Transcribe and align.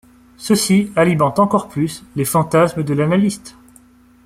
Ceci 0.39 0.91
alimente 0.95 1.37
encore 1.39 1.67
plus 1.69 2.03
les 2.15 2.25
fantasmes 2.25 2.81
de 2.81 2.95
l'annaliste. 2.95 3.55